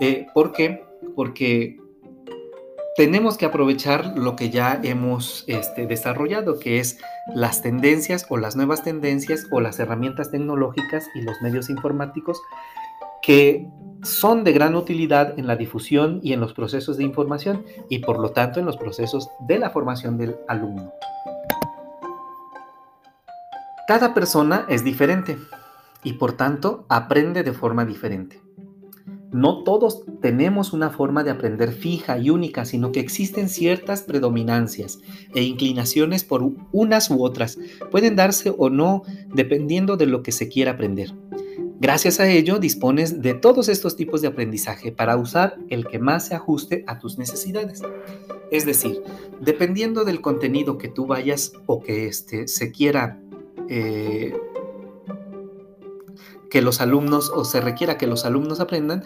Eh, 0.00 0.26
¿Por 0.34 0.52
qué? 0.52 0.84
Porque 1.14 1.78
tenemos 2.96 3.38
que 3.38 3.46
aprovechar 3.46 4.18
lo 4.18 4.36
que 4.36 4.50
ya 4.50 4.78
hemos 4.82 5.44
este, 5.46 5.86
desarrollado, 5.86 6.58
que 6.58 6.78
es 6.78 6.98
las 7.34 7.62
tendencias 7.62 8.26
o 8.28 8.36
las 8.36 8.56
nuevas 8.56 8.82
tendencias 8.82 9.46
o 9.50 9.60
las 9.60 9.78
herramientas 9.78 10.30
tecnológicas 10.30 11.06
y 11.14 11.22
los 11.22 11.40
medios 11.40 11.70
informáticos 11.70 12.40
que 13.22 13.68
son 14.02 14.42
de 14.44 14.52
gran 14.52 14.74
utilidad 14.74 15.38
en 15.38 15.46
la 15.46 15.56
difusión 15.56 16.20
y 16.22 16.32
en 16.32 16.40
los 16.40 16.52
procesos 16.52 16.96
de 16.98 17.04
información 17.04 17.64
y 17.88 18.00
por 18.00 18.18
lo 18.18 18.32
tanto 18.32 18.58
en 18.58 18.66
los 18.66 18.76
procesos 18.76 19.28
de 19.46 19.58
la 19.58 19.70
formación 19.70 20.18
del 20.18 20.36
alumno. 20.48 20.92
Cada 23.86 24.12
persona 24.12 24.66
es 24.68 24.84
diferente 24.84 25.38
y 26.02 26.14
por 26.14 26.32
tanto 26.32 26.84
aprende 26.88 27.42
de 27.42 27.52
forma 27.52 27.84
diferente. 27.84 28.40
No 29.32 29.64
todos 29.64 30.02
tenemos 30.20 30.74
una 30.74 30.90
forma 30.90 31.24
de 31.24 31.30
aprender 31.30 31.72
fija 31.72 32.18
y 32.18 32.28
única, 32.28 32.66
sino 32.66 32.92
que 32.92 33.00
existen 33.00 33.48
ciertas 33.48 34.02
predominancias 34.02 35.00
e 35.34 35.42
inclinaciones 35.42 36.22
por 36.22 36.52
unas 36.70 37.10
u 37.10 37.24
otras. 37.24 37.58
Pueden 37.90 38.14
darse 38.14 38.54
o 38.56 38.68
no 38.68 39.02
dependiendo 39.34 39.96
de 39.96 40.06
lo 40.06 40.22
que 40.22 40.32
se 40.32 40.48
quiera 40.48 40.72
aprender. 40.72 41.14
Gracias 41.80 42.20
a 42.20 42.28
ello 42.28 42.60
dispones 42.60 43.22
de 43.22 43.34
todos 43.34 43.68
estos 43.68 43.96
tipos 43.96 44.22
de 44.22 44.28
aprendizaje 44.28 44.92
para 44.92 45.16
usar 45.16 45.56
el 45.68 45.86
que 45.88 45.98
más 45.98 46.26
se 46.26 46.34
ajuste 46.36 46.84
a 46.86 47.00
tus 47.00 47.18
necesidades. 47.18 47.82
Es 48.52 48.66
decir, 48.66 49.02
dependiendo 49.40 50.04
del 50.04 50.20
contenido 50.20 50.78
que 50.78 50.88
tú 50.88 51.06
vayas 51.06 51.54
o 51.66 51.82
que 51.82 52.06
este, 52.06 52.46
se 52.46 52.70
quiera 52.70 53.18
eh, 53.68 54.32
que 56.52 56.60
los 56.60 56.82
alumnos 56.82 57.32
o 57.34 57.46
se 57.46 57.62
requiera 57.62 57.96
que 57.96 58.06
los 58.06 58.26
alumnos 58.26 58.60
aprendan, 58.60 59.02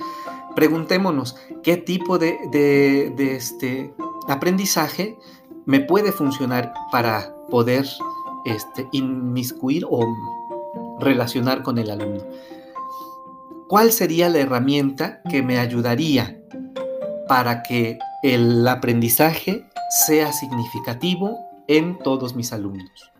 preguntémonos 0.56 1.36
qué 1.62 1.76
tipo 1.76 2.18
de, 2.18 3.14
este 3.36 3.94
aprendizaje 4.26 5.16
me 5.64 5.78
puede 5.78 6.10
funcionar 6.10 6.74
para 6.90 7.36
poder 7.48 7.86
este, 8.46 8.88
inmiscuir 8.90 9.84
o 9.88 10.04
relacionar 10.98 11.62
con 11.62 11.78
el 11.78 11.88
alumno. 11.88 12.24
¿Cuál 13.68 13.92
sería 13.92 14.28
la 14.28 14.38
herramienta 14.38 15.22
que 15.30 15.44
me 15.44 15.60
ayudaría 15.60 16.40
para 17.28 17.62
que 17.62 18.00
el 18.24 18.66
aprendizaje 18.66 19.64
sea 20.04 20.32
significativo 20.32 21.38
en 21.68 21.96
todos 22.00 22.34
mis 22.34 22.52
alumnos? 22.52 23.15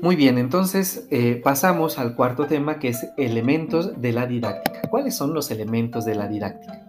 Muy 0.00 0.14
bien, 0.14 0.38
entonces 0.38 1.08
eh, 1.10 1.40
pasamos 1.42 1.98
al 1.98 2.14
cuarto 2.14 2.46
tema 2.46 2.78
que 2.78 2.88
es 2.88 3.06
elementos 3.16 4.00
de 4.00 4.12
la 4.12 4.26
didáctica. 4.26 4.82
¿Cuáles 4.88 5.16
son 5.16 5.34
los 5.34 5.50
elementos 5.50 6.04
de 6.04 6.14
la 6.14 6.28
didáctica? 6.28 6.84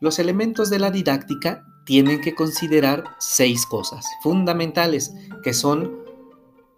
Los 0.00 0.18
elementos 0.18 0.68
de 0.68 0.78
la 0.78 0.90
didáctica 0.90 1.64
tienen 1.86 2.20
que 2.20 2.34
considerar 2.34 3.04
seis 3.18 3.64
cosas 3.64 4.04
fundamentales 4.22 5.14
que 5.42 5.54
son 5.54 6.04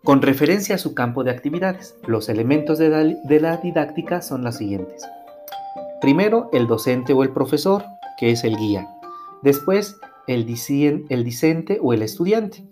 con 0.05 0.23
referencia 0.23 0.77
a 0.77 0.79
su 0.79 0.95
campo 0.95 1.25
de 1.25 1.33
actividades. 1.33 1.97
Los 2.07 2.29
elementos 2.29 2.79
de 2.79 3.17
la, 3.41 3.57
didáctica 3.57 4.23
son 4.23 4.45
los 4.45 4.57
siguientes. 4.57 5.03
Primero, 6.01 6.51
el 6.53 6.69
docente 6.69 7.13
o 7.13 7.25
el 7.25 7.31
profesor, 7.31 7.85
que 8.17 8.31
es 8.31 8.45
el 8.45 8.57
guía. 8.57 8.89
Después, 9.43 9.97
el, 10.29 10.47
el 11.09 11.25
discente 11.25 11.79
o 11.83 11.93
el 11.93 12.03
estudiante. 12.03 12.65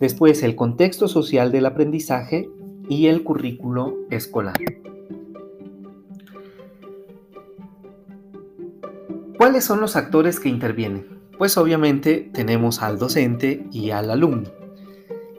Después, 0.00 0.42
el 0.42 0.56
contexto 0.56 1.06
social 1.06 1.52
del 1.52 1.66
aprendizaje 1.66 2.48
y 2.88 3.06
el 3.06 3.22
currículo 3.22 3.98
escolar. 4.10 4.58
¿Cuáles 9.36 9.64
son 9.64 9.80
los 9.80 9.96
actores 9.96 10.40
que 10.40 10.48
intervienen? 10.48 11.06
Pues 11.38 11.56
obviamente 11.56 12.30
tenemos 12.32 12.82
al 12.82 12.98
docente 12.98 13.64
y 13.72 13.90
al 13.90 14.10
alumno. 14.10 14.50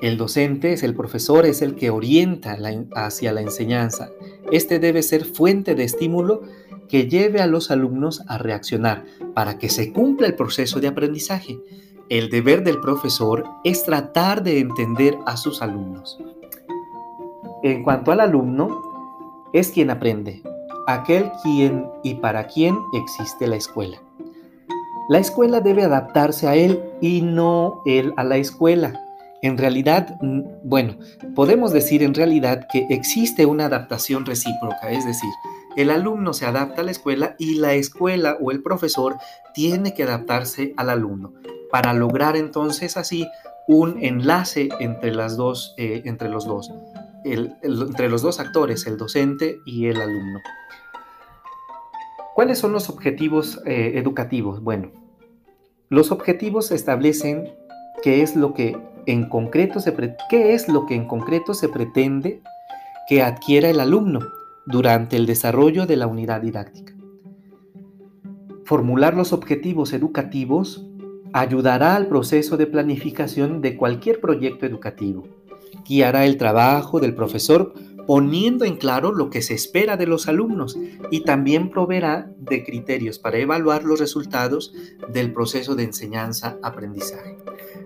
El 0.01 0.18
docente 0.18 0.74
es 0.74 0.82
el 0.82 0.96
profesor, 0.96 1.46
es 1.46 1.62
el 1.62 1.75
que 1.75 1.91
orienta 1.91 2.58
hacia 2.96 3.32
la 3.32 3.41
enseñanza. 3.41 4.10
Este 4.51 4.80
debe 4.80 5.03
ser 5.03 5.25
fuente 5.25 5.75
de 5.75 5.84
estímulo 5.84 6.41
que 6.89 7.08
lleve 7.08 7.39
a 7.39 7.48
los 7.48 7.70
alumnos 7.70 8.24
a 8.27 8.39
reaccionar 8.39 9.06
para 9.36 9.60
que 9.60 9.70
se 9.70 9.94
cumpla 9.94 10.25
el 10.25 10.36
proceso 10.36 10.80
de 10.80 10.88
aprendizaje. 10.88 11.60
El 12.12 12.30
deber 12.30 12.62
del 12.65 12.82
profesor 12.82 13.46
es 13.63 13.86
tratar 13.86 14.44
de 14.44 14.60
entender 14.60 15.18
a 15.25 15.38
sus 15.38 15.62
alumnos. 15.62 16.20
En 17.63 17.84
cuanto 17.84 18.12
al 18.12 18.20
alumno, 18.20 19.48
es 19.53 19.72
quien 19.72 19.89
aprende, 19.89 20.44
aquel 20.88 21.32
quien 21.41 21.88
y 22.03 22.15
para 22.15 22.48
quien 22.48 22.77
existe 22.91 23.48
la 23.48 23.56
escuela. 23.56 24.01
La 25.08 25.20
escuela 25.20 25.62
debe 25.62 25.84
adaptarse 25.84 26.50
a 26.50 26.56
él 26.56 26.84
y 27.00 27.22
no 27.22 27.82
él 27.86 28.13
a 28.18 28.25
la 28.25 28.36
escuela. 28.36 29.01
En 29.41 29.58
realidad, 29.58 30.20
bueno, 30.65 30.98
podemos 31.34 31.72
decir 31.72 32.03
en 32.03 32.13
realidad 32.13 32.68
que 32.70 32.88
existe 32.89 33.46
una 33.46 33.68
adaptación 33.68 34.25
recíproca, 34.25 34.91
es 34.91 35.06
decir, 35.06 35.32
el 35.77 35.89
alumno 35.89 36.34
se 36.34 36.46
adapta 36.46 36.82
a 36.82 36.84
la 36.84 36.91
escuela 36.91 37.38
y 37.39 37.56
la 37.56 37.74
escuela 37.75 38.38
o 38.41 38.51
el 38.51 38.62
profesor 38.62 39.15
tiene 39.53 39.94
que 39.94 40.03
adaptarse 40.03 40.74
al 40.75 40.89
alumno 40.89 41.32
para 41.72 41.94
lograr 41.94 42.36
entonces 42.36 42.98
así 42.98 43.28
un 43.68 44.04
enlace 44.04 44.70
entre, 44.80 45.13
las 45.13 45.38
dos, 45.38 45.74
eh, 45.78 46.01
entre 46.06 46.30
los 46.30 46.46
dos, 46.46 46.72
entre 47.24 48.10
los 48.10 48.22
dos 48.22 48.40
actores, 48.40 48.86
el 48.88 48.98
docente 48.98 49.60
y 49.66 49.88
el 49.88 50.01
alumno. 50.01 50.40
¿Cuáles 52.36 52.60
son 52.60 52.72
los 52.72 52.90
objetivos 52.90 53.62
eh, 53.66 53.94
educativos? 53.96 54.62
Bueno, 54.62 54.92
los 55.90 56.12
objetivos 56.12 56.72
establecen 56.72 57.54
qué 58.01 58.22
es 58.22 58.36
lo 58.36 58.54
que 58.54 58.78
en 59.06 59.28
concreto 59.28 59.80
qué 60.30 60.54
es 60.54 60.68
lo 60.68 60.86
que 60.86 60.96
en 60.96 61.08
concreto 61.08 61.54
se 61.54 61.70
pretende 61.70 62.42
que 63.08 63.22
adquiera 63.22 63.70
el 63.70 63.80
alumno 63.80 64.22
durante 64.66 65.18
el 65.18 65.25
desarrollo 65.25 65.86
de 65.86 65.98
la 65.98 66.08
unidad 66.08 66.42
didáctica. 66.42 66.94
Formular 68.63 69.16
los 69.16 69.34
objetivos 69.34 69.92
educativos 69.92 70.88
ayudará 71.34 71.96
al 71.96 72.08
proceso 72.08 72.58
de 72.58 72.68
planificación 72.68 73.62
de 73.62 73.78
cualquier 73.78 74.20
proyecto 74.20 74.66
educativo. 74.66 75.28
Guiará 75.86 76.26
el 76.26 76.38
trabajo 76.38 77.00
del 77.00 77.16
profesor 77.16 77.74
poniendo 78.06 78.66
en 78.66 78.78
claro 78.78 79.14
lo 79.14 79.30
que 79.30 79.42
se 79.42 79.54
espera 79.54 79.96
de 79.96 80.08
los 80.08 80.28
alumnos 80.28 80.78
y 81.12 81.22
también 81.22 81.70
proveerá 81.70 82.32
de 82.38 82.64
criterios 82.64 83.20
para 83.20 83.38
evaluar 83.38 83.84
los 83.84 84.00
resultados 84.00 84.74
del 85.08 85.34
proceso 85.34 85.76
de 85.76 85.84
enseñanza-aprendizaje. 85.84 87.38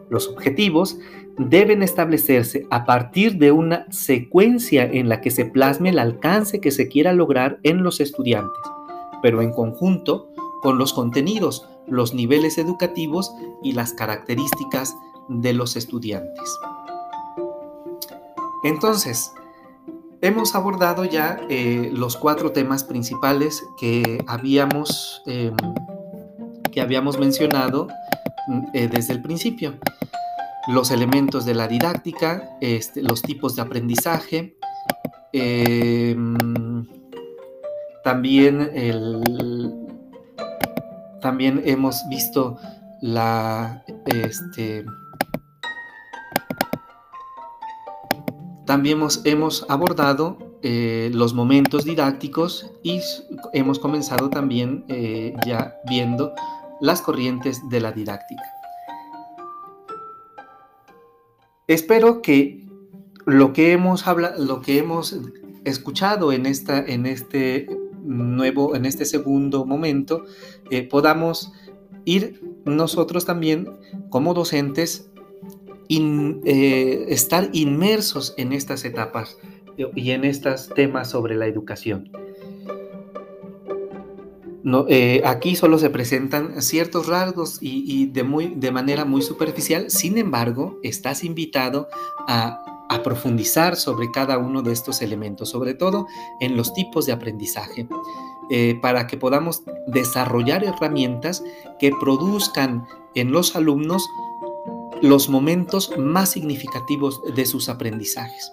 Los 0.10 0.28
objetivos 0.28 0.98
deben 1.38 1.84
establecerse 1.84 2.66
a 2.70 2.86
partir 2.86 3.38
de 3.38 3.52
una 3.52 3.86
secuencia 3.92 4.86
en 4.86 5.10
la 5.10 5.22
que 5.22 5.32
se 5.32 5.46
plasme 5.46 5.90
el 5.90 6.00
alcance 6.00 6.60
que 6.60 6.72
se 6.72 6.88
quiera 6.88 7.14
lograr 7.14 7.60
en 7.64 7.84
los 7.84 8.00
estudiantes, 8.00 8.62
pero 9.22 9.42
en 9.42 9.52
conjunto 9.52 10.30
con 10.62 10.78
los 10.78 10.94
contenidos, 10.94 11.68
los 11.88 12.14
niveles 12.14 12.58
educativos 12.58 13.34
y 13.62 13.74
las 13.74 13.94
características 13.94 14.96
de 15.30 15.54
los 15.54 15.76
estudiantes. 15.76 16.60
Entonces, 18.64 19.32
hemos 20.22 20.56
abordado 20.56 21.06
ya 21.06 21.40
eh, 21.50 21.92
los 21.94 22.18
cuatro 22.18 22.52
temas 22.52 22.84
principales 22.84 23.64
que 23.80 24.24
habíamos, 24.28 25.22
em, 25.28 25.56
que 26.72 26.82
habíamos 26.82 27.20
mencionado 27.20 27.88
mm, 28.48 28.64
eh, 28.74 28.88
desde 28.88 29.14
el 29.14 29.22
principio. 29.22 29.76
Los 30.68 30.90
elementos 30.90 31.46
de 31.46 31.54
la 31.54 31.68
didáctica, 31.68 32.58
este, 32.60 33.04
los 33.04 33.22
tipos 33.22 33.56
de 33.56 33.62
aprendizaje, 33.62 34.58
em, 35.32 36.88
también 38.04 38.72
el, 38.74 39.22
también 41.26 41.64
hemos 41.66 42.08
visto 42.08 42.60
la, 43.02 43.84
este, 44.06 44.86
también 48.68 49.00
hemos, 49.24 49.66
abordado 49.68 50.38
eh, 50.62 51.10
los 51.16 51.34
momentos 51.34 51.84
didácticos 51.84 52.72
y 52.84 53.02
hemos 53.54 53.80
comenzado 53.80 54.30
también 54.30 54.86
eh, 54.88 55.34
ya 55.48 55.78
viendo 55.90 56.32
las 56.80 57.02
corrientes 57.02 57.68
de 57.70 57.80
la 57.80 57.92
didáctica. 57.92 58.44
Espero 61.66 62.22
que 62.22 62.68
lo 63.26 63.52
que 63.52 63.72
hemos, 63.72 64.06
lo 64.38 64.62
que 64.62 64.78
hemos 64.78 65.18
escuchado 65.64 66.32
en, 66.32 66.46
esta, 66.46 66.78
en 66.78 67.08
este 67.08 67.68
nuevo, 68.06 68.76
en 68.76 68.86
este 68.86 69.06
segundo 69.06 69.66
momento, 69.66 70.26
eh, 70.70 70.84
podamos 70.84 71.52
ir 72.06 72.42
nosotros 72.66 73.26
también 73.26 73.70
como 74.10 74.34
docentes, 74.34 75.10
eh, 75.90 77.06
estar 77.10 77.50
inmersos 77.54 78.34
en 78.38 78.54
estas 78.54 78.86
etapas 78.86 79.38
y 79.96 80.12
en 80.12 80.24
estos 80.24 80.70
temas 80.70 81.10
sobre 81.10 81.36
la 81.36 81.48
educación. 81.48 82.12
No, 84.66 84.88
eh, 84.90 85.22
aquí 85.26 85.56
solo 85.56 85.78
se 85.78 85.92
presentan 85.92 86.60
ciertos 86.60 87.06
rasgos 87.06 87.60
y, 87.62 88.08
de, 88.08 88.24
muy, 88.24 88.48
de 88.56 88.72
manera 88.72 89.06
muy 89.06 89.22
superficial, 89.22 89.92
sin 89.92 90.18
embargo, 90.18 90.80
estás 90.82 91.24
invitado 91.24 91.88
a 92.28 92.75
a 92.90 93.04
profundizar 93.04 93.76
sobre 93.76 94.12
cada 94.12 94.38
uno 94.38 94.62
de 94.62 94.72
estos 94.72 95.02
elementos, 95.02 95.50
sobre 95.50 95.74
todo 95.74 96.08
en 96.40 96.56
los 96.56 96.74
tipos 96.74 97.06
de 97.06 97.14
aprendizaje, 97.14 97.88
eh, 98.50 98.78
para 98.82 99.08
que 99.08 99.18
podamos 99.18 99.64
desarrollar 99.88 100.64
herramientas 100.64 101.44
que 101.80 101.92
produzcan 102.00 102.86
en 103.16 103.32
los 103.32 103.56
alumnos 103.56 104.08
los 105.02 105.30
momentos 105.30 105.98
más 105.98 106.30
significativos 106.30 107.22
de 107.36 107.46
sus 107.46 107.70
aprendizajes. 107.70 108.52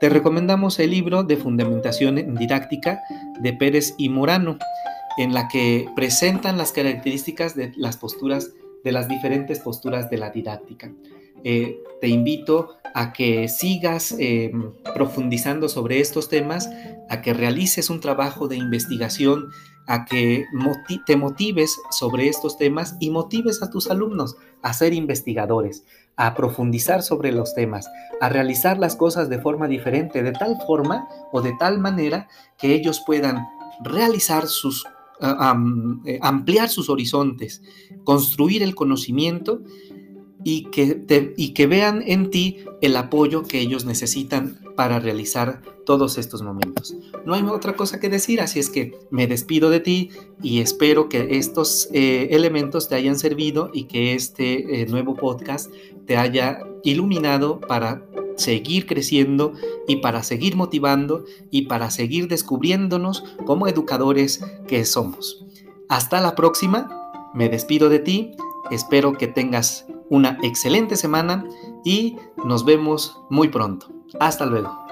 Te 0.00 0.08
recomendamos 0.08 0.78
el 0.78 0.90
libro 0.90 1.24
de 1.24 1.36
Fundamentación 1.36 2.36
Didáctica 2.36 3.00
de 3.40 3.52
Pérez 3.52 3.94
y 3.98 4.08
Morano, 4.08 4.58
en 5.16 5.34
la 5.34 5.48
que 5.48 5.88
presentan 5.96 6.56
las 6.56 6.70
características 6.70 7.56
de 7.56 7.72
las 7.76 7.96
posturas, 7.96 8.52
de 8.84 8.92
las 8.92 9.08
diferentes 9.08 9.58
posturas 9.58 10.08
de 10.08 10.18
la 10.18 10.30
didáctica. 10.30 10.92
Eh, 11.42 11.80
te 12.00 12.08
invito 12.08 12.77
a 12.94 13.12
que 13.12 13.48
sigas 13.48 14.14
eh, 14.18 14.52
profundizando 14.94 15.68
sobre 15.68 16.00
estos 16.00 16.28
temas, 16.28 16.68
a 17.08 17.20
que 17.22 17.34
realices 17.34 17.90
un 17.90 18.00
trabajo 18.00 18.48
de 18.48 18.56
investigación, 18.56 19.50
a 19.86 20.04
que 20.04 20.46
te 21.06 21.16
motives 21.16 21.76
sobre 21.90 22.28
estos 22.28 22.58
temas 22.58 22.96
y 23.00 23.10
motives 23.10 23.62
a 23.62 23.70
tus 23.70 23.90
alumnos 23.90 24.36
a 24.62 24.74
ser 24.74 24.92
investigadores, 24.92 25.84
a 26.16 26.34
profundizar 26.34 27.02
sobre 27.02 27.32
los 27.32 27.54
temas, 27.54 27.88
a 28.20 28.28
realizar 28.28 28.78
las 28.78 28.96
cosas 28.96 29.30
de 29.30 29.38
forma 29.38 29.66
diferente, 29.66 30.22
de 30.22 30.32
tal 30.32 30.58
forma 30.66 31.08
o 31.32 31.40
de 31.40 31.54
tal 31.58 31.78
manera 31.78 32.28
que 32.58 32.74
ellos 32.74 33.02
puedan 33.06 33.46
realizar 33.82 34.46
sus 34.46 34.84
eh, 35.20 36.18
ampliar 36.22 36.68
sus 36.68 36.88
horizontes, 36.88 37.60
construir 38.04 38.62
el 38.62 38.76
conocimiento 38.76 39.62
y 40.44 40.64
que, 40.64 41.34
y 41.36 41.50
que 41.50 41.66
vean 41.66 42.02
en 42.06 42.30
ti 42.30 42.58
el 42.80 42.96
apoyo 42.96 43.42
que 43.42 43.60
ellos 43.60 43.84
necesitan 43.84 44.60
para 44.76 45.00
realizar 45.00 45.62
todos 45.84 46.18
estos 46.18 46.42
momentos. 46.42 46.94
No 47.24 47.34
hay 47.34 47.42
otra 47.42 47.74
cosa 47.74 47.98
que 47.98 48.08
decir, 48.08 48.40
así 48.40 48.58
es 48.58 48.70
que 48.70 48.96
me 49.10 49.26
despido 49.26 49.70
de 49.70 49.80
ti 49.80 50.10
y 50.42 50.60
espero 50.60 51.08
que 51.08 51.38
estos 51.38 51.88
eh, 51.92 52.28
elementos 52.30 52.88
te 52.88 52.94
hayan 52.94 53.18
servido 53.18 53.70
y 53.72 53.84
que 53.84 54.14
este 54.14 54.82
eh, 54.82 54.86
nuevo 54.86 55.14
podcast 55.14 55.72
te 56.06 56.16
haya 56.16 56.60
iluminado 56.84 57.60
para 57.60 58.04
seguir 58.36 58.86
creciendo 58.86 59.52
y 59.86 59.96
para 59.96 60.22
seguir 60.22 60.56
motivando 60.56 61.24
y 61.50 61.62
para 61.62 61.90
seguir 61.90 62.28
descubriéndonos 62.28 63.24
como 63.46 63.66
educadores 63.66 64.44
que 64.66 64.84
somos. 64.84 65.44
Hasta 65.88 66.20
la 66.20 66.34
próxima 66.34 66.94
Me 67.34 67.48
despido 67.48 67.88
de 67.88 67.98
ti, 67.98 68.32
espero 68.70 69.12
que 69.12 69.28
tengas 69.28 69.86
una 70.10 70.38
excelente 70.42 70.96
semana 70.96 71.44
y 71.84 72.16
nos 72.44 72.64
vemos 72.64 73.20
muy 73.30 73.48
pronto. 73.48 73.88
Hasta 74.20 74.46
luego. 74.46 74.87